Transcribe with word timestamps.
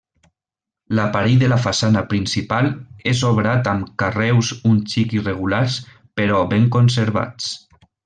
L'aparell 0.99 1.35
de 1.43 1.49
la 1.51 1.59
façana 1.65 2.03
principal 2.13 2.71
és 3.13 3.23
obrat 3.29 3.71
amb 3.75 3.93
carreus 4.05 4.53
un 4.73 4.83
xic 4.97 5.17
irregulars, 5.21 5.81
però 6.23 6.45
ben 6.57 6.71
conservats. 6.81 7.57